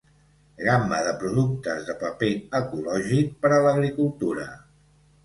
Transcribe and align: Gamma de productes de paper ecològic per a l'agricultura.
Gamma 0.67 1.01
de 1.07 1.11
productes 1.23 1.83
de 1.89 1.95
paper 2.03 2.29
ecològic 2.61 3.29
per 3.45 3.53
a 3.59 3.61
l'agricultura. 3.67 4.49